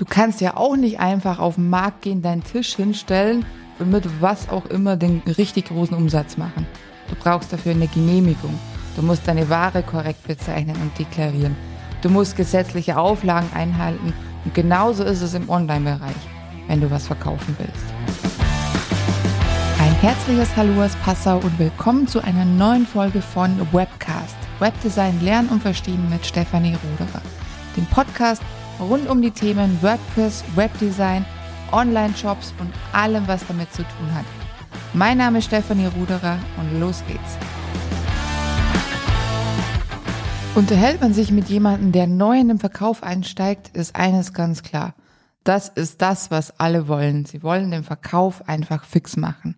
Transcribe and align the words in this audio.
Du 0.00 0.06
kannst 0.06 0.40
ja 0.40 0.56
auch 0.56 0.76
nicht 0.76 0.98
einfach 0.98 1.38
auf 1.40 1.56
den 1.56 1.68
Markt 1.68 2.00
gehen, 2.00 2.22
deinen 2.22 2.42
Tisch 2.42 2.74
hinstellen 2.74 3.44
und 3.78 3.90
mit 3.90 4.22
was 4.22 4.48
auch 4.48 4.64
immer 4.64 4.96
den 4.96 5.20
richtig 5.26 5.66
großen 5.66 5.94
Umsatz 5.94 6.38
machen. 6.38 6.66
Du 7.10 7.16
brauchst 7.16 7.52
dafür 7.52 7.72
eine 7.72 7.86
Genehmigung. 7.86 8.58
Du 8.96 9.02
musst 9.02 9.28
deine 9.28 9.50
Ware 9.50 9.82
korrekt 9.82 10.26
bezeichnen 10.26 10.76
und 10.80 10.98
deklarieren. 10.98 11.54
Du 12.00 12.08
musst 12.08 12.34
gesetzliche 12.34 12.96
Auflagen 12.96 13.50
einhalten. 13.52 14.14
Und 14.46 14.54
genauso 14.54 15.04
ist 15.04 15.20
es 15.20 15.34
im 15.34 15.50
Online-Bereich, 15.50 16.16
wenn 16.66 16.80
du 16.80 16.90
was 16.90 17.06
verkaufen 17.06 17.54
willst. 17.58 17.84
Ein 19.78 19.92
herzliches 19.96 20.56
Hallo 20.56 20.82
aus 20.82 20.96
Passau 21.04 21.36
und 21.40 21.58
willkommen 21.58 22.08
zu 22.08 22.24
einer 22.24 22.46
neuen 22.46 22.86
Folge 22.86 23.20
von 23.20 23.54
Webcast. 23.70 24.38
Webdesign 24.60 25.22
lernen 25.22 25.50
und 25.50 25.60
verstehen 25.60 26.08
mit 26.08 26.24
Stefanie 26.24 26.78
Ruderer. 26.82 27.20
Dem 27.76 27.84
Podcast 27.84 28.42
rund 28.80 29.08
um 29.08 29.22
die 29.22 29.30
Themen 29.30 29.78
WordPress, 29.82 30.42
Webdesign, 30.54 31.24
Online-Shops 31.72 32.54
und 32.58 32.72
allem, 32.92 33.28
was 33.28 33.46
damit 33.46 33.72
zu 33.72 33.82
tun 33.82 34.14
hat. 34.14 34.24
Mein 34.92 35.18
Name 35.18 35.38
ist 35.38 35.44
Stefanie 35.44 35.86
Ruderer 35.86 36.38
und 36.58 36.80
los 36.80 37.02
geht's. 37.06 37.36
Unterhält 40.54 41.00
man 41.00 41.14
sich 41.14 41.30
mit 41.30 41.48
jemandem, 41.48 41.92
der 41.92 42.06
neu 42.06 42.38
in 42.38 42.48
den 42.48 42.58
Verkauf 42.58 43.02
einsteigt, 43.02 43.76
ist 43.76 43.94
eines 43.94 44.32
ganz 44.32 44.62
klar. 44.62 44.94
Das 45.44 45.68
ist 45.68 46.02
das, 46.02 46.30
was 46.30 46.58
alle 46.58 46.88
wollen. 46.88 47.24
Sie 47.24 47.42
wollen 47.42 47.70
den 47.70 47.84
Verkauf 47.84 48.48
einfach 48.48 48.84
fix 48.84 49.16
machen. 49.16 49.56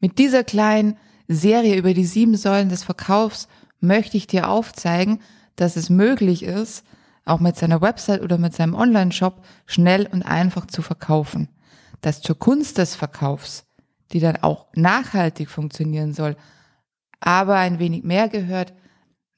Mit 0.00 0.18
dieser 0.18 0.42
kleinen 0.42 0.96
Serie 1.28 1.76
über 1.76 1.94
die 1.94 2.04
sieben 2.04 2.36
Säulen 2.36 2.68
des 2.68 2.84
Verkaufs 2.84 3.48
möchte 3.80 4.16
ich 4.16 4.26
dir 4.26 4.48
aufzeigen, 4.48 5.20
dass 5.56 5.76
es 5.76 5.90
möglich 5.90 6.42
ist, 6.42 6.84
auch 7.24 7.40
mit 7.40 7.56
seiner 7.56 7.80
Website 7.80 8.22
oder 8.22 8.38
mit 8.38 8.54
seinem 8.54 8.74
Online-Shop 8.74 9.44
schnell 9.66 10.06
und 10.06 10.22
einfach 10.22 10.66
zu 10.66 10.82
verkaufen. 10.82 11.48
Dass 12.00 12.20
zur 12.20 12.38
Kunst 12.38 12.78
des 12.78 12.94
Verkaufs, 12.94 13.64
die 14.12 14.20
dann 14.20 14.36
auch 14.36 14.66
nachhaltig 14.74 15.48
funktionieren 15.48 16.12
soll, 16.12 16.36
aber 17.20 17.56
ein 17.56 17.78
wenig 17.78 18.04
mehr 18.04 18.28
gehört, 18.28 18.74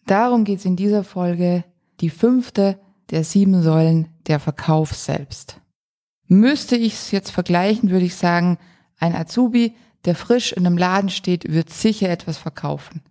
darum 0.06 0.44
geht 0.44 0.58
es 0.58 0.64
in 0.64 0.76
dieser 0.76 1.04
Folge, 1.04 1.64
die 2.00 2.10
fünfte 2.10 2.80
der 3.10 3.22
sieben 3.22 3.62
Säulen 3.62 4.08
der 4.26 4.40
Verkauf 4.40 4.92
selbst. 4.92 5.60
Müsste 6.26 6.76
ich 6.76 6.94
es 6.94 7.10
jetzt 7.12 7.30
vergleichen, 7.30 7.90
würde 7.90 8.06
ich 8.06 8.16
sagen, 8.16 8.58
ein 8.98 9.14
Azubi, 9.14 9.76
der 10.04 10.16
frisch 10.16 10.52
in 10.52 10.66
einem 10.66 10.76
Laden 10.76 11.10
steht, 11.10 11.52
wird 11.52 11.70
sicher 11.70 12.08
etwas 12.08 12.38
verkaufen. 12.38 13.02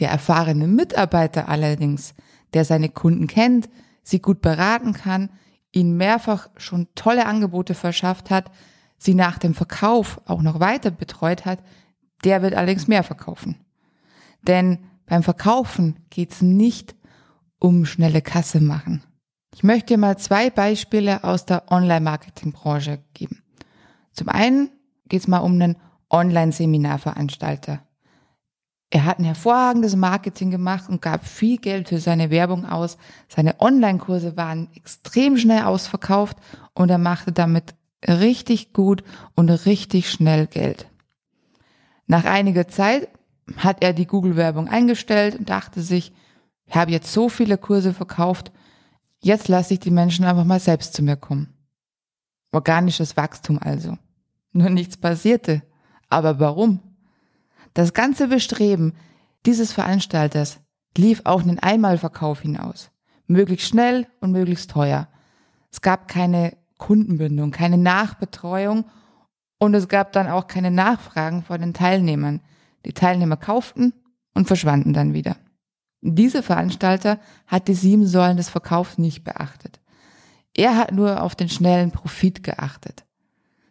Der 0.00 0.10
erfahrene 0.10 0.66
Mitarbeiter 0.66 1.48
allerdings, 1.48 2.14
der 2.52 2.64
seine 2.64 2.88
Kunden 2.88 3.28
kennt, 3.28 3.68
sie 4.04 4.20
gut 4.20 4.40
beraten 4.40 4.92
kann, 4.92 5.30
ihnen 5.72 5.96
mehrfach 5.96 6.48
schon 6.56 6.86
tolle 6.94 7.26
Angebote 7.26 7.74
verschafft 7.74 8.30
hat, 8.30 8.50
sie 8.96 9.14
nach 9.14 9.38
dem 9.38 9.54
Verkauf 9.54 10.20
auch 10.26 10.42
noch 10.42 10.60
weiter 10.60 10.92
betreut 10.92 11.44
hat, 11.44 11.58
der 12.22 12.42
wird 12.42 12.54
allerdings 12.54 12.86
mehr 12.86 13.02
verkaufen. 13.02 13.56
Denn 14.42 14.78
beim 15.06 15.22
Verkaufen 15.22 15.98
geht's 16.10 16.42
nicht 16.42 16.94
um 17.58 17.84
schnelle 17.84 18.22
Kasse 18.22 18.60
machen. 18.60 19.02
Ich 19.54 19.62
möchte 19.62 19.94
dir 19.94 19.98
mal 19.98 20.18
zwei 20.18 20.50
Beispiele 20.50 21.24
aus 21.24 21.46
der 21.46 21.70
Online-Marketing-Branche 21.70 23.00
geben. 23.14 23.42
Zum 24.12 24.28
einen 24.28 24.70
geht's 25.08 25.28
mal 25.28 25.38
um 25.38 25.52
einen 25.52 25.76
Online-Seminarveranstalter. 26.10 27.82
Er 28.90 29.04
hat 29.04 29.18
ein 29.18 29.24
hervorragendes 29.24 29.96
Marketing 29.96 30.50
gemacht 30.50 30.88
und 30.88 31.02
gab 31.02 31.26
viel 31.26 31.58
Geld 31.58 31.88
für 31.88 31.98
seine 31.98 32.30
Werbung 32.30 32.64
aus. 32.64 32.96
Seine 33.28 33.60
Online-Kurse 33.60 34.36
waren 34.36 34.68
extrem 34.74 35.36
schnell 35.36 35.64
ausverkauft 35.64 36.36
und 36.74 36.90
er 36.90 36.98
machte 36.98 37.32
damit 37.32 37.74
richtig 38.06 38.72
gut 38.72 39.02
und 39.34 39.50
richtig 39.50 40.10
schnell 40.10 40.46
Geld. 40.46 40.88
Nach 42.06 42.24
einiger 42.24 42.68
Zeit 42.68 43.08
hat 43.56 43.82
er 43.82 43.92
die 43.92 44.06
Google-Werbung 44.06 44.68
eingestellt 44.68 45.36
und 45.38 45.48
dachte 45.48 45.82
sich, 45.82 46.12
ich 46.66 46.74
habe 46.74 46.92
jetzt 46.92 47.12
so 47.12 47.28
viele 47.28 47.58
Kurse 47.58 47.92
verkauft, 47.92 48.52
jetzt 49.20 49.48
lasse 49.48 49.74
ich 49.74 49.80
die 49.80 49.90
Menschen 49.90 50.24
einfach 50.24 50.44
mal 50.44 50.60
selbst 50.60 50.94
zu 50.94 51.02
mir 51.02 51.16
kommen. 51.16 51.52
Organisches 52.52 53.16
Wachstum 53.16 53.58
also. 53.58 53.98
Nur 54.52 54.70
nichts 54.70 54.96
passierte. 54.96 55.62
Aber 56.08 56.38
warum? 56.38 56.80
Das 57.74 57.92
ganze 57.92 58.28
Bestreben 58.28 58.94
dieses 59.46 59.72
Veranstalters 59.72 60.60
lief 60.96 61.22
auf 61.24 61.42
einen 61.42 61.58
Einmalverkauf 61.58 62.40
hinaus. 62.40 62.90
Möglichst 63.26 63.68
schnell 63.68 64.06
und 64.20 64.32
möglichst 64.32 64.70
teuer. 64.70 65.08
Es 65.70 65.80
gab 65.80 66.08
keine 66.08 66.56
Kundenbindung, 66.78 67.50
keine 67.50 67.78
Nachbetreuung 67.78 68.84
und 69.58 69.74
es 69.74 69.88
gab 69.88 70.12
dann 70.12 70.28
auch 70.28 70.46
keine 70.46 70.70
Nachfragen 70.70 71.42
von 71.42 71.60
den 71.60 71.74
Teilnehmern. 71.74 72.40
Die 72.84 72.92
Teilnehmer 72.92 73.36
kauften 73.36 73.92
und 74.34 74.46
verschwanden 74.46 74.92
dann 74.92 75.14
wieder. 75.14 75.36
Dieser 76.00 76.42
Veranstalter 76.42 77.18
hat 77.46 77.66
die 77.66 77.74
sieben 77.74 78.06
Säulen 78.06 78.36
des 78.36 78.50
Verkaufs 78.50 78.98
nicht 78.98 79.24
beachtet. 79.24 79.80
Er 80.54 80.76
hat 80.76 80.92
nur 80.92 81.22
auf 81.22 81.34
den 81.34 81.48
schnellen 81.48 81.90
Profit 81.90 82.42
geachtet. 82.42 83.04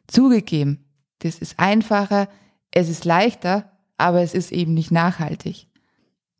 Zugegeben, 0.08 0.86
das 1.20 1.38
ist 1.38 1.60
einfacher, 1.60 2.28
es 2.72 2.90
ist 2.90 3.06
leichter, 3.06 3.73
aber 3.98 4.22
es 4.22 4.34
ist 4.34 4.52
eben 4.52 4.74
nicht 4.74 4.92
nachhaltig. 4.92 5.68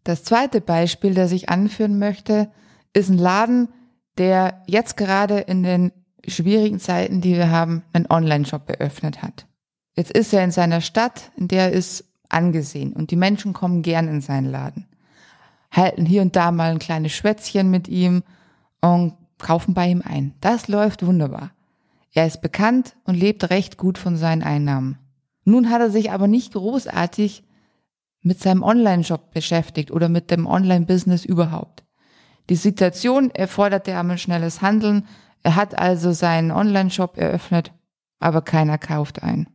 Das 0.04 0.24
zweite 0.24 0.62
Beispiel, 0.62 1.14
das 1.14 1.32
ich 1.32 1.50
anführen 1.50 1.98
möchte, 1.98 2.52
ist 2.94 3.10
ein 3.10 3.18
Laden, 3.18 3.70
der 4.18 4.62
jetzt 4.68 4.98
gerade 4.98 5.40
in 5.40 5.64
den 5.64 5.92
schwierigen 6.28 6.80
Zeiten, 6.80 7.22
die 7.22 7.36
wir 7.36 7.50
haben, 7.50 7.84
einen 7.94 8.08
Online-Shop 8.10 8.70
eröffnet 8.70 9.22
hat. 9.22 9.46
Jetzt 9.96 10.12
ist 10.12 10.34
er 10.34 10.44
in 10.44 10.52
seiner 10.52 10.82
Stadt, 10.82 11.32
in 11.36 11.48
der 11.48 11.72
ist 11.72 12.06
angesehen 12.30 12.94
und 12.94 13.12
die 13.12 13.16
Menschen 13.16 13.54
kommen 13.54 13.82
gern 13.82 14.08
in 14.08 14.22
seinen 14.22 14.50
Laden, 14.50 14.88
halten 15.72 16.06
hier 16.06 16.22
und 16.22 16.36
da 16.36 16.52
mal 16.52 16.72
ein 16.72 16.80
kleines 16.80 17.12
Schwätzchen 17.12 17.70
mit 17.70 17.88
ihm 17.88 18.24
und 18.82 19.14
kaufen 19.38 19.74
bei 19.74 19.88
ihm 19.88 20.02
ein. 20.04 20.34
Das 20.42 20.68
läuft 20.68 21.06
wunderbar. 21.06 21.52
Er 22.12 22.28
ist 22.28 22.42
bekannt 22.42 22.96
und 23.06 23.16
lebt 23.16 23.50
recht 23.50 23.78
gut 23.78 23.98
von 23.98 24.18
seinen 24.18 24.44
Einnahmen. 24.44 24.98
Nun 25.46 25.70
hat 25.70 25.82
er 25.82 25.90
sich 25.90 26.12
aber 26.12 26.28
nicht 26.28 26.54
großartig 26.54 27.44
mit 28.22 28.40
seinem 28.40 28.64
Online-Shop 28.64 29.32
beschäftigt 29.32 29.92
oder 29.92 30.10
mit 30.10 30.32
dem 30.32 30.48
Online-Business 30.48 31.26
überhaupt. 31.26 31.84
Die 32.50 32.56
Situation 32.56 33.30
erforderte 33.32 33.96
aber 33.96 34.18
schnelles 34.18 34.62
Handeln. 34.62 35.08
Er 35.44 35.56
hat 35.56 35.78
also 35.78 36.12
seinen 36.14 36.52
Online-Shop 36.52 37.18
eröffnet, 37.18 37.74
aber 38.20 38.42
keiner 38.42 38.78
kauft 38.78 39.24
ein. 39.24 39.48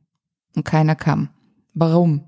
Und 0.54 0.64
keiner 0.64 0.94
kam. 0.94 1.30
Warum? 1.74 2.24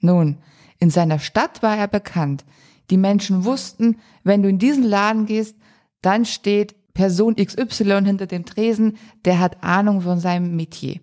Nun, 0.00 0.38
in 0.78 0.90
seiner 0.90 1.18
Stadt 1.18 1.62
war 1.62 1.76
er 1.76 1.88
bekannt. 1.88 2.44
Die 2.90 2.96
Menschen 2.96 3.44
wussten, 3.44 3.98
wenn 4.24 4.42
du 4.42 4.48
in 4.48 4.58
diesen 4.58 4.84
Laden 4.84 5.26
gehst, 5.26 5.56
dann 6.02 6.24
steht 6.24 6.74
Person 6.94 7.36
XY 7.36 8.04
hinter 8.04 8.26
dem 8.26 8.44
Tresen, 8.44 8.96
der 9.24 9.38
hat 9.38 9.62
Ahnung 9.62 10.00
von 10.00 10.18
seinem 10.18 10.56
Metier. 10.56 11.00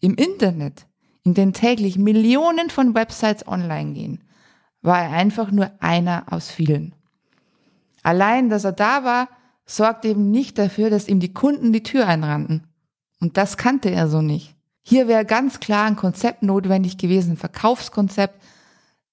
Im 0.00 0.14
Internet 0.14 0.86
in 1.24 1.34
den 1.34 1.52
täglich 1.52 1.98
Millionen 1.98 2.70
von 2.70 2.94
Websites 2.94 3.46
online 3.46 3.92
gehen, 3.92 4.24
war 4.80 5.02
er 5.02 5.10
einfach 5.10 5.50
nur 5.50 5.70
einer 5.80 6.24
aus 6.30 6.50
vielen. 6.50 6.94
Allein, 8.02 8.48
dass 8.48 8.64
er 8.64 8.72
da 8.72 9.04
war, 9.04 9.28
sorgte 9.64 10.08
eben 10.08 10.30
nicht 10.30 10.58
dafür, 10.58 10.90
dass 10.90 11.08
ihm 11.08 11.20
die 11.20 11.32
Kunden 11.32 11.72
die 11.72 11.84
Tür 11.84 12.06
einrannten. 12.06 12.66
Und 13.20 13.36
das 13.36 13.56
kannte 13.56 13.90
er 13.90 14.08
so 14.08 14.20
nicht. 14.20 14.56
Hier 14.82 15.06
wäre 15.06 15.24
ganz 15.24 15.60
klar 15.60 15.86
ein 15.86 15.94
Konzept 15.94 16.42
notwendig 16.42 16.98
gewesen, 16.98 17.34
ein 17.34 17.36
Verkaufskonzept, 17.36 18.42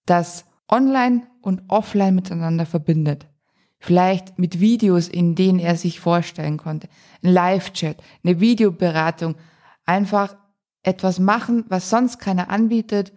das 0.07 0.45
online 0.67 1.27
und 1.41 1.61
offline 1.67 2.15
miteinander 2.15 2.65
verbindet. 2.65 3.27
Vielleicht 3.77 4.39
mit 4.39 4.59
Videos, 4.59 5.07
in 5.07 5.35
denen 5.35 5.59
er 5.59 5.77
sich 5.77 5.99
vorstellen 5.99 6.57
konnte. 6.57 6.89
Ein 7.23 7.31
Live-Chat, 7.31 7.97
eine 8.23 8.39
Videoberatung. 8.39 9.35
Einfach 9.85 10.35
etwas 10.83 11.19
machen, 11.19 11.65
was 11.67 11.89
sonst 11.89 12.19
keiner 12.19 12.49
anbietet 12.49 13.11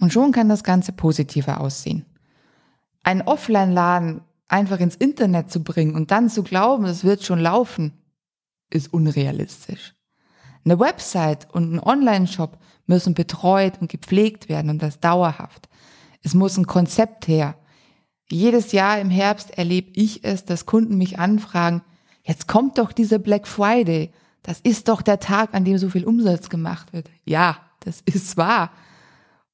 und 0.00 0.12
schon 0.12 0.32
kann 0.32 0.48
das 0.48 0.64
Ganze 0.64 0.92
positiver 0.92 1.60
aussehen. 1.60 2.04
Ein 3.02 3.22
Offline-Laden 3.22 4.22
einfach 4.48 4.80
ins 4.80 4.96
Internet 4.96 5.50
zu 5.50 5.62
bringen 5.62 5.94
und 5.94 6.10
dann 6.10 6.28
zu 6.28 6.42
glauben, 6.42 6.84
es 6.84 7.04
wird 7.04 7.24
schon 7.24 7.38
laufen, 7.38 7.92
ist 8.70 8.92
unrealistisch. 8.92 9.94
Eine 10.64 10.80
Website 10.80 11.52
und 11.52 11.74
ein 11.74 11.80
Online-Shop 11.80 12.58
müssen 12.86 13.14
betreut 13.14 13.80
und 13.80 13.90
gepflegt 13.90 14.48
werden 14.48 14.70
und 14.70 14.82
das 14.82 15.00
dauerhaft. 15.00 15.68
Es 16.22 16.34
muss 16.34 16.56
ein 16.56 16.66
Konzept 16.66 17.28
her. 17.28 17.56
Jedes 18.30 18.72
Jahr 18.72 18.98
im 18.98 19.10
Herbst 19.10 19.58
erlebe 19.58 19.90
ich 19.94 20.24
es, 20.24 20.44
dass 20.44 20.66
Kunden 20.66 20.96
mich 20.96 21.18
anfragen, 21.18 21.82
jetzt 22.22 22.48
kommt 22.48 22.78
doch 22.78 22.92
dieser 22.92 23.18
Black 23.18 23.46
Friday 23.46 24.10
das 24.44 24.60
ist 24.60 24.88
doch 24.88 25.02
der 25.02 25.20
Tag, 25.20 25.54
an 25.54 25.64
dem 25.64 25.78
so 25.78 25.88
viel 25.88 26.04
Umsatz 26.04 26.50
gemacht 26.50 26.92
wird. 26.92 27.10
Ja, 27.24 27.56
das 27.80 28.02
ist 28.02 28.36
wahr. 28.36 28.70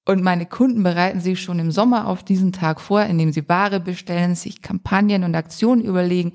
Und 0.04 0.22
meine 0.22 0.46
Kunden 0.46 0.82
bereiten 0.82 1.20
sich 1.20 1.40
schon 1.40 1.60
im 1.60 1.70
Sommer 1.70 2.08
auf 2.08 2.24
diesen 2.24 2.52
Tag 2.52 2.80
vor, 2.80 3.02
indem 3.02 3.32
sie 3.32 3.48
Ware 3.48 3.78
bestellen, 3.78 4.34
sich 4.34 4.62
Kampagnen 4.62 5.22
und 5.22 5.36
Aktionen 5.36 5.82
überlegen, 5.82 6.32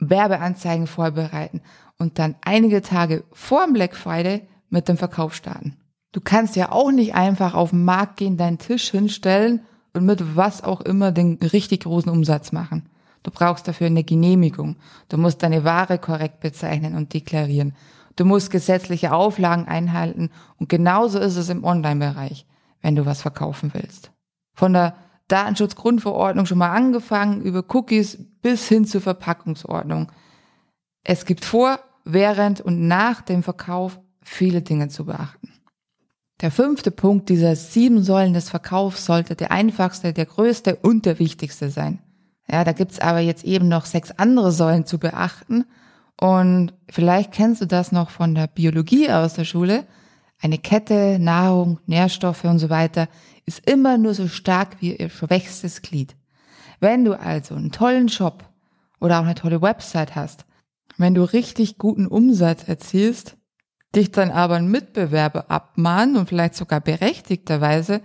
Werbeanzeigen 0.00 0.88
vorbereiten 0.88 1.62
und 1.98 2.18
dann 2.18 2.34
einige 2.44 2.82
Tage 2.82 3.22
vor 3.32 3.64
dem 3.64 3.74
Black 3.74 3.94
Friday 3.94 4.48
mit 4.70 4.88
dem 4.88 4.96
Verkauf 4.96 5.34
starten. 5.34 5.76
Du 6.10 6.20
kannst 6.20 6.56
ja 6.56 6.72
auch 6.72 6.90
nicht 6.90 7.14
einfach 7.14 7.54
auf 7.54 7.70
den 7.70 7.84
Markt 7.84 8.16
gehen, 8.16 8.36
deinen 8.36 8.58
Tisch 8.58 8.90
hinstellen 8.90 9.60
und 9.92 10.04
mit 10.04 10.36
was 10.36 10.64
auch 10.64 10.80
immer 10.80 11.12
den 11.12 11.38
richtig 11.40 11.84
großen 11.84 12.10
Umsatz 12.10 12.50
machen. 12.50 12.88
Du 13.24 13.30
brauchst 13.30 13.66
dafür 13.66 13.88
eine 13.88 14.04
Genehmigung. 14.04 14.76
Du 15.08 15.16
musst 15.18 15.42
deine 15.42 15.64
Ware 15.64 15.98
korrekt 15.98 16.40
bezeichnen 16.40 16.94
und 16.94 17.12
deklarieren. 17.12 17.74
Du 18.16 18.24
musst 18.24 18.52
gesetzliche 18.52 19.12
Auflagen 19.12 19.66
einhalten 19.66 20.30
und 20.58 20.68
genauso 20.68 21.18
ist 21.18 21.36
es 21.36 21.48
im 21.48 21.64
Online-Bereich, 21.64 22.46
wenn 22.80 22.94
du 22.94 23.06
was 23.06 23.22
verkaufen 23.22 23.72
willst. 23.74 24.12
Von 24.54 24.74
der 24.74 24.94
Datenschutzgrundverordnung 25.26 26.46
schon 26.46 26.58
mal 26.58 26.70
angefangen, 26.70 27.40
über 27.40 27.64
Cookies 27.74 28.18
bis 28.42 28.68
hin 28.68 28.84
zur 28.84 29.00
Verpackungsordnung. 29.00 30.12
Es 31.02 31.24
gibt 31.24 31.44
vor, 31.44 31.80
während 32.04 32.60
und 32.60 32.86
nach 32.86 33.22
dem 33.22 33.42
Verkauf 33.42 33.98
viele 34.20 34.62
Dinge 34.62 34.88
zu 34.88 35.06
beachten. 35.06 35.48
Der 36.40 36.50
fünfte 36.50 36.90
Punkt 36.90 37.30
dieser 37.30 37.56
sieben 37.56 38.02
Säulen 38.02 38.34
des 38.34 38.50
Verkaufs 38.50 39.06
sollte 39.06 39.34
der 39.34 39.50
einfachste, 39.50 40.12
der 40.12 40.26
größte 40.26 40.76
und 40.76 41.06
der 41.06 41.18
wichtigste 41.18 41.70
sein. 41.70 42.00
Ja, 42.54 42.62
da 42.62 42.70
gibt's 42.70 43.00
aber 43.00 43.18
jetzt 43.18 43.42
eben 43.42 43.66
noch 43.66 43.84
sechs 43.84 44.12
andere 44.12 44.52
Säulen 44.52 44.86
zu 44.86 44.98
beachten. 45.00 45.64
Und 46.16 46.72
vielleicht 46.88 47.32
kennst 47.32 47.60
du 47.60 47.66
das 47.66 47.90
noch 47.90 48.10
von 48.10 48.32
der 48.36 48.46
Biologie 48.46 49.10
aus 49.10 49.34
der 49.34 49.44
Schule. 49.44 49.84
Eine 50.40 50.58
Kette, 50.58 51.18
Nahrung, 51.18 51.80
Nährstoffe 51.86 52.44
und 52.44 52.60
so 52.60 52.70
weiter 52.70 53.08
ist 53.44 53.68
immer 53.68 53.98
nur 53.98 54.14
so 54.14 54.28
stark 54.28 54.76
wie 54.78 54.94
ihr 54.94 55.10
schwächstes 55.10 55.82
Glied. 55.82 56.14
Wenn 56.78 57.04
du 57.04 57.18
also 57.18 57.56
einen 57.56 57.72
tollen 57.72 58.08
Shop 58.08 58.44
oder 59.00 59.18
auch 59.18 59.24
eine 59.24 59.34
tolle 59.34 59.60
Website 59.60 60.14
hast, 60.14 60.44
wenn 60.96 61.14
du 61.14 61.24
richtig 61.24 61.76
guten 61.76 62.06
Umsatz 62.06 62.68
erzielst, 62.68 63.36
dich 63.96 64.12
dann 64.12 64.30
aber 64.30 64.54
ein 64.54 64.70
Mitbewerber 64.70 65.50
abmahnen 65.50 66.16
und 66.16 66.28
vielleicht 66.28 66.54
sogar 66.54 66.80
berechtigterweise, 66.80 68.00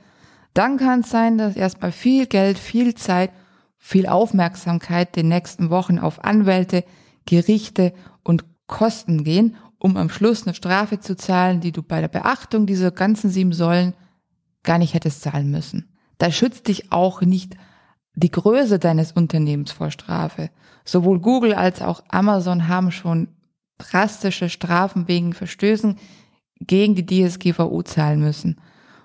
dann 0.55 0.77
kann 0.77 1.01
es 1.01 1.11
sein, 1.11 1.37
dass 1.37 1.55
erstmal 1.55 1.91
viel 1.91 2.25
Geld, 2.25 2.57
viel 2.57 2.95
Zeit, 2.95 3.29
viel 3.79 4.05
Aufmerksamkeit 4.05 5.15
den 5.15 5.29
nächsten 5.29 5.71
Wochen 5.71 5.97
auf 5.97 6.23
Anwälte, 6.23 6.83
Gerichte 7.25 7.93
und 8.23 8.45
Kosten 8.67 9.23
gehen, 9.23 9.55
um 9.79 9.97
am 9.97 10.09
Schluss 10.09 10.45
eine 10.45 10.53
Strafe 10.53 10.99
zu 10.99 11.15
zahlen, 11.15 11.61
die 11.61 11.71
du 11.71 11.81
bei 11.81 12.01
der 12.01 12.09
Beachtung 12.09 12.67
dieser 12.67 12.91
ganzen 12.91 13.29
sieben 13.29 13.53
Säulen 13.53 13.93
gar 14.63 14.77
nicht 14.77 14.93
hättest 14.93 15.21
zahlen 15.21 15.49
müssen. 15.49 15.97
Da 16.17 16.29
schützt 16.31 16.67
dich 16.67 16.91
auch 16.91 17.21
nicht 17.21 17.55
die 18.15 18.29
Größe 18.29 18.77
deines 18.77 19.13
Unternehmens 19.13 19.71
vor 19.71 19.89
Strafe. 19.89 20.49
Sowohl 20.83 21.19
Google 21.19 21.53
als 21.53 21.81
auch 21.81 22.03
Amazon 22.09 22.67
haben 22.67 22.91
schon 22.91 23.29
drastische 23.77 24.49
Strafen 24.49 25.07
wegen 25.07 25.33
Verstößen 25.33 25.97
gegen 26.59 26.95
die 26.95 27.05
DSGVO 27.05 27.81
zahlen 27.83 28.19
müssen. 28.19 28.59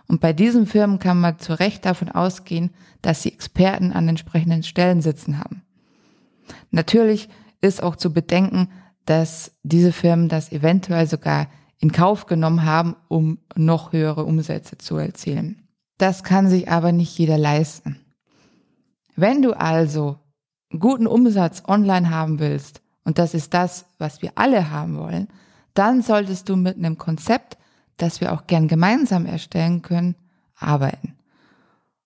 Und 0.06 0.21
bei 0.21 0.33
diesen 0.33 0.67
Firmen 0.67 0.99
kann 0.99 1.21
man 1.21 1.39
zu 1.39 1.59
Recht 1.59 1.85
davon 1.85 2.11
ausgehen, 2.11 2.71
dass 3.03 3.23
sie 3.23 3.33
Experten 3.33 3.93
an 3.93 4.09
entsprechenden 4.09 4.62
Stellen 4.62 5.01
sitzen 5.01 5.39
haben. 5.39 5.62
Natürlich 6.71 7.29
ist 7.61 7.83
auch 7.83 7.97
zu 7.97 8.12
bedenken, 8.12 8.69
dass 9.06 9.53
diese 9.62 9.93
Firmen 9.93 10.29
das 10.29 10.53
eventuell 10.53 11.06
sogar 11.06 11.49
in 11.79 11.93
Kauf 11.93 12.27
genommen 12.27 12.65
haben, 12.65 12.97
um 13.09 13.39
noch 13.56 13.93
höhere 13.93 14.25
Umsätze 14.25 14.79
zu 14.79 14.97
erzielen. 14.97 15.69
Das 15.99 16.23
kann 16.23 16.49
sich 16.49 16.71
aber 16.71 16.93
nicht 16.93 17.17
jeder 17.19 17.39
leisten. 17.39 18.01
Wenn 19.17 19.43
du 19.43 19.53
also 19.53 20.19
guten 20.79 21.06
Umsatz 21.06 21.62
online 21.67 22.11
haben 22.11 22.41
willst, 22.41 22.81
und 23.05 23.19
das 23.19 23.35
ist 23.35 23.55
das, 23.55 23.87
was 23.99 24.23
wir 24.23 24.33
alle 24.35 24.71
haben 24.71 24.97
wollen, 24.97 25.29
dann 25.75 26.03
solltest 26.03 26.49
du 26.49 26.56
mit 26.56 26.77
einem 26.77 26.99
Konzept, 26.99 27.59
das 27.96 28.20
wir 28.20 28.32
auch 28.32 28.46
gern 28.46 28.69
gemeinsam 28.69 29.26
erstellen 29.26 29.82
können, 29.82 30.17
arbeiten. 30.56 31.14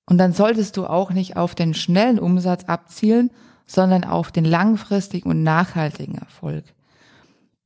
Und 0.07 0.19
dann 0.19 0.33
solltest 0.33 0.77
du 0.77 0.87
auch 0.87 1.11
nicht 1.11 1.37
auf 1.37 1.55
den 1.55 1.75
schnellen 1.75 2.19
Umsatz 2.19 2.65
abzielen, 2.65 3.31
sondern 3.67 4.05
auf 4.05 4.33
den 4.33 4.45
langfristigen 4.45 5.31
und 5.31 5.43
nachhaltigen 5.43 6.17
Erfolg. 6.17 6.65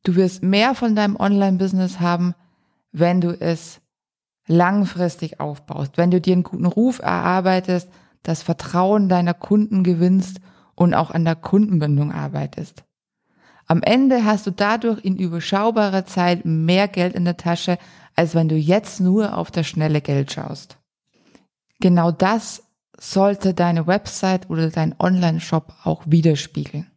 Du 0.02 0.16
wirst 0.16 0.42
mehr 0.42 0.74
von 0.74 0.96
deinem 0.96 1.16
Online-Business 1.16 2.00
haben, 2.00 2.34
wenn 2.90 3.20
du 3.20 3.30
es 3.40 3.80
langfristig 4.48 5.38
aufbaust, 5.38 5.96
wenn 5.96 6.10
du 6.10 6.20
dir 6.20 6.32
einen 6.32 6.42
guten 6.42 6.66
Ruf 6.66 6.98
erarbeitest, 6.98 7.88
das 8.24 8.42
Vertrauen 8.42 9.08
deiner 9.08 9.34
Kunden 9.34 9.84
gewinnst 9.84 10.40
und 10.74 10.94
auch 10.94 11.10
an 11.12 11.24
der 11.24 11.36
Kundenbindung 11.36 12.12
arbeitest. 12.12 12.84
Am 13.66 13.82
Ende 13.82 14.24
hast 14.24 14.46
du 14.46 14.50
dadurch 14.50 15.04
in 15.04 15.16
überschaubarer 15.16 16.04
Zeit 16.04 16.44
mehr 16.44 16.88
Geld 16.88 17.14
in 17.14 17.24
der 17.24 17.36
Tasche, 17.36 17.78
als 18.16 18.34
wenn 18.34 18.48
du 18.48 18.56
jetzt 18.56 19.00
nur 19.00 19.36
auf 19.36 19.50
das 19.50 19.66
schnelle 19.66 20.00
Geld 20.00 20.32
schaust. 20.32 20.78
Genau 21.80 22.10
das 22.10 22.62
sollte 22.98 23.54
deine 23.54 23.86
Website 23.86 24.48
oder 24.48 24.70
dein 24.70 24.94
Online-Shop 24.98 25.74
auch 25.84 26.02
widerspiegeln. 26.06 26.90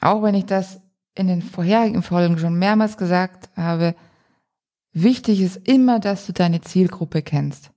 Auch 0.00 0.22
wenn 0.22 0.34
ich 0.34 0.46
das 0.46 0.80
in 1.14 1.28
den 1.28 1.42
vorherigen 1.42 2.02
Folgen 2.02 2.38
schon 2.38 2.58
mehrmals 2.58 2.96
gesagt 2.96 3.48
habe, 3.56 3.94
wichtig 4.92 5.40
ist 5.40 5.56
immer, 5.68 6.00
dass 6.00 6.26
du 6.26 6.32
deine 6.32 6.60
Zielgruppe 6.60 7.22
kennst. 7.22 7.70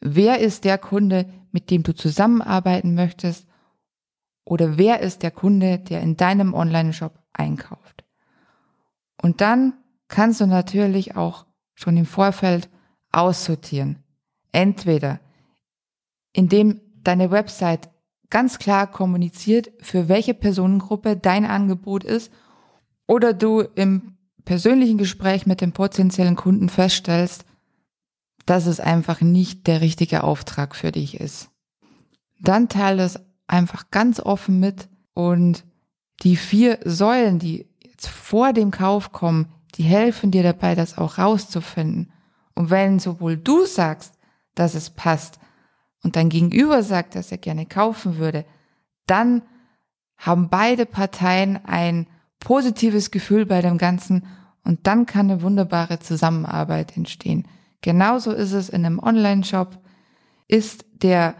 Wer 0.00 0.40
ist 0.40 0.64
der 0.64 0.78
Kunde, 0.78 1.26
mit 1.52 1.70
dem 1.70 1.84
du 1.84 1.94
zusammenarbeiten 1.94 2.94
möchtest? 2.94 3.46
Oder 4.44 4.76
wer 4.76 5.00
ist 5.00 5.22
der 5.22 5.30
Kunde, 5.30 5.78
der 5.78 6.00
in 6.00 6.16
deinem 6.16 6.54
Online-Shop 6.54 7.16
einkauft? 7.32 8.04
Und 9.22 9.40
dann 9.40 9.74
kannst 10.08 10.40
du 10.40 10.46
natürlich 10.46 11.16
auch 11.16 11.46
schon 11.74 11.96
im 11.96 12.06
Vorfeld 12.06 12.68
aussortieren. 13.10 14.02
Entweder 14.52 15.20
indem 16.32 16.80
deine 17.02 17.30
Website 17.30 17.90
ganz 18.30 18.58
klar 18.58 18.90
kommuniziert, 18.90 19.70
für 19.80 20.08
welche 20.08 20.34
Personengruppe 20.34 21.16
dein 21.16 21.44
Angebot 21.44 22.04
ist 22.04 22.32
oder 23.06 23.34
du 23.34 23.60
im 23.60 24.16
persönlichen 24.44 24.98
Gespräch 24.98 25.46
mit 25.46 25.60
dem 25.60 25.72
potenziellen 25.72 26.36
Kunden 26.36 26.68
feststellst, 26.68 27.44
dass 28.46 28.66
es 28.66 28.80
einfach 28.80 29.20
nicht 29.20 29.66
der 29.66 29.80
richtige 29.80 30.24
Auftrag 30.24 30.74
für 30.74 30.90
dich 30.90 31.20
ist. 31.20 31.50
Dann 32.40 32.68
teile 32.68 33.04
es 33.04 33.20
einfach 33.46 33.90
ganz 33.90 34.18
offen 34.18 34.58
mit 34.58 34.88
und 35.14 35.64
die 36.22 36.36
vier 36.36 36.78
Säulen, 36.84 37.38
die 37.38 37.68
jetzt 37.82 38.08
vor 38.08 38.52
dem 38.52 38.70
Kauf 38.70 39.12
kommen, 39.12 39.52
die 39.74 39.84
helfen 39.84 40.30
dir 40.30 40.42
dabei, 40.42 40.74
das 40.74 40.98
auch 40.98 41.18
rauszufinden. 41.18 42.12
Und 42.54 42.70
wenn 42.70 42.98
sowohl 42.98 43.36
du 43.36 43.64
sagst, 43.64 44.14
dass 44.54 44.74
es 44.74 44.90
passt 44.90 45.38
und 46.02 46.16
dein 46.16 46.28
Gegenüber 46.28 46.82
sagt, 46.82 47.14
dass 47.14 47.32
er 47.32 47.38
gerne 47.38 47.66
kaufen 47.66 48.18
würde, 48.18 48.44
dann 49.06 49.42
haben 50.16 50.48
beide 50.48 50.86
Parteien 50.86 51.58
ein 51.64 52.06
positives 52.38 53.10
Gefühl 53.10 53.46
bei 53.46 53.62
dem 53.62 53.78
Ganzen 53.78 54.26
und 54.64 54.86
dann 54.86 55.06
kann 55.06 55.30
eine 55.30 55.42
wunderbare 55.42 55.98
Zusammenarbeit 55.98 56.96
entstehen. 56.96 57.48
Genauso 57.80 58.32
ist 58.32 58.52
es 58.52 58.68
in 58.68 58.86
einem 58.86 58.98
Online-Shop. 59.00 59.78
Ist 60.46 60.84
der 61.02 61.34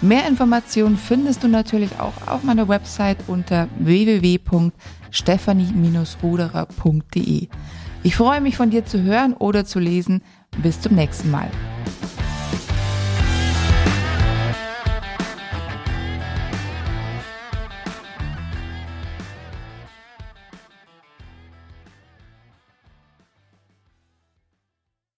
Mehr 0.00 0.28
Informationen 0.28 0.96
findest 0.96 1.42
du 1.42 1.48
natürlich 1.48 1.98
auch 1.98 2.28
auf 2.28 2.44
meiner 2.44 2.68
Website 2.68 3.18
unter 3.26 3.66
www.stephanie-ruderer.de. 3.80 4.99
Ich 8.02 8.16
freue 8.16 8.40
mich 8.40 8.56
von 8.56 8.70
dir 8.70 8.84
zu 8.84 9.02
hören 9.02 9.34
oder 9.34 9.64
zu 9.64 9.78
lesen. 9.78 10.22
Bis 10.62 10.80
zum 10.80 10.94
nächsten 10.94 11.30
Mal. 11.30 11.50